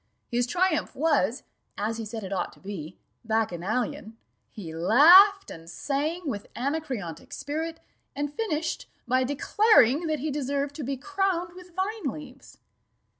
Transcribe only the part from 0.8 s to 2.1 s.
was, as he